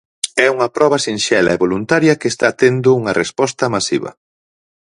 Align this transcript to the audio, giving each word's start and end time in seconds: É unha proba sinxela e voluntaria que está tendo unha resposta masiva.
É 0.45 0.47
unha 0.55 0.71
proba 0.77 1.03
sinxela 1.05 1.51
e 1.53 1.61
voluntaria 1.65 2.17
que 2.19 2.29
está 2.33 2.47
tendo 2.61 2.87
unha 2.99 3.15
resposta 3.21 3.71
masiva. 3.75 4.11